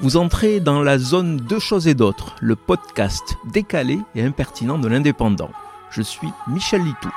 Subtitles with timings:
[0.00, 4.88] Vous entrez dans la zone Deux choses et d'autres, le podcast décalé et impertinent de
[4.88, 5.50] l'indépendant.
[5.90, 7.10] Je suis Michel Litou.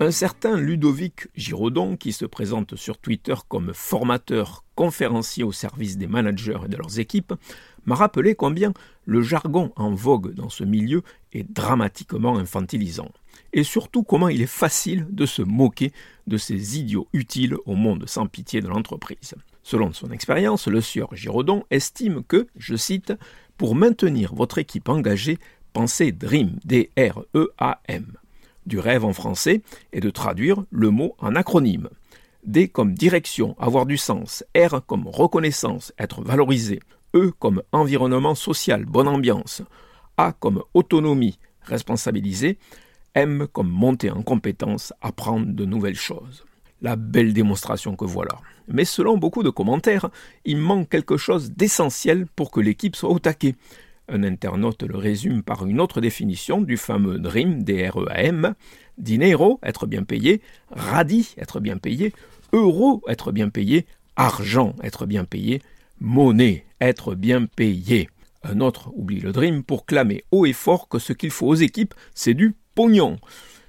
[0.00, 6.06] Un certain Ludovic Giraudon, qui se présente sur Twitter comme formateur conférencier au service des
[6.06, 7.34] managers et de leurs équipes,
[7.84, 8.72] m'a rappelé combien
[9.04, 11.02] le jargon en vogue dans ce milieu
[11.32, 13.10] est dramatiquement infantilisant,
[13.52, 15.92] et surtout comment il est facile de se moquer
[16.26, 19.34] de ces idiots utiles au monde sans pitié de l'entreprise.
[19.62, 23.12] Selon son expérience, le sieur Giraudon estime que, je cite,
[23.56, 25.38] pour maintenir votre équipe engagée,
[25.72, 28.12] pensez DREAM, D-R-E-A-M
[28.68, 31.88] du rêve en français et de traduire le mot en acronyme.
[32.44, 36.80] D comme direction, avoir du sens, R comme reconnaissance, être valorisé,
[37.16, 39.62] E comme environnement social, bonne ambiance,
[40.18, 42.58] A comme autonomie, responsabiliser,
[43.52, 46.44] Comme monter en compétence, apprendre de nouvelles choses.
[46.82, 48.38] La belle démonstration que voilà.
[48.68, 50.10] Mais selon beaucoup de commentaires,
[50.44, 53.56] il manque quelque chose d'essentiel pour que l'équipe soit au taquet.
[54.08, 58.54] Un internaute le résume par une autre définition du fameux DREAM, D-R-E-A-M,
[58.98, 62.12] dinero, être bien payé, radis, être bien payé,
[62.52, 63.84] euro, être bien payé,
[64.14, 65.60] argent, être bien payé,
[66.00, 68.08] monnaie, être bien payé.
[68.42, 71.54] Un autre oublie le Dream pour clamer haut et fort que ce qu'il faut aux
[71.54, 73.18] équipes, c'est du pognon.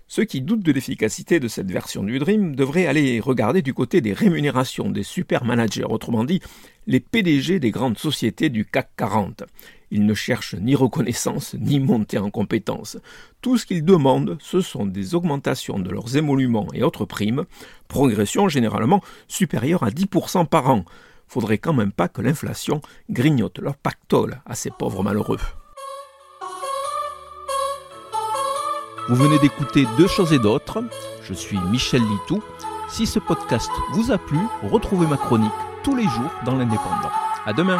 [0.08, 4.02] Ceux qui doutent de l'efficacité de cette version du Dream devraient aller regarder du côté
[4.02, 6.42] des rémunérations des super managers, autrement dit
[6.88, 9.44] les PDG des grandes sociétés du CAC 40.
[9.92, 12.98] Ils ne cherchent ni reconnaissance ni montée en compétences.
[13.42, 17.46] Tout ce qu'ils demandent, ce sont des augmentations de leurs émoluments et autres primes,
[17.88, 20.86] progression généralement supérieure à 10% par an.
[21.30, 25.38] Faudrait quand même pas que l'inflation grignote leur pactole à ces pauvres malheureux.
[29.08, 30.84] Vous venez d'écouter Deux choses et d'autres.
[31.22, 32.42] Je suis Michel Litou.
[32.90, 35.52] Si ce podcast vous a plu, retrouvez ma chronique
[35.84, 37.12] tous les jours dans l'Indépendant.
[37.46, 37.80] À demain!